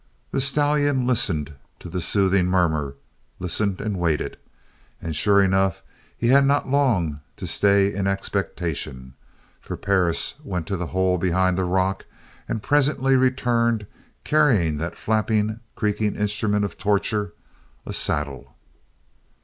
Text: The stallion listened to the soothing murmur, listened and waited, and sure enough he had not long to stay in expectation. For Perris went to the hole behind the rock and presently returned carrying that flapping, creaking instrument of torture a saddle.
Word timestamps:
The 0.31 0.41
stallion 0.41 1.05
listened 1.05 1.53
to 1.77 1.87
the 1.87 2.01
soothing 2.01 2.47
murmur, 2.47 2.95
listened 3.37 3.79
and 3.79 3.99
waited, 3.99 4.35
and 4.99 5.15
sure 5.15 5.43
enough 5.43 5.83
he 6.17 6.29
had 6.29 6.43
not 6.43 6.67
long 6.67 7.19
to 7.35 7.45
stay 7.45 7.93
in 7.93 8.07
expectation. 8.07 9.13
For 9.59 9.77
Perris 9.77 10.33
went 10.43 10.65
to 10.65 10.75
the 10.75 10.87
hole 10.87 11.19
behind 11.19 11.55
the 11.55 11.65
rock 11.65 12.07
and 12.49 12.63
presently 12.63 13.15
returned 13.15 13.85
carrying 14.23 14.79
that 14.79 14.97
flapping, 14.97 15.59
creaking 15.75 16.15
instrument 16.15 16.65
of 16.65 16.79
torture 16.79 17.33
a 17.85 17.93
saddle. 17.93 18.55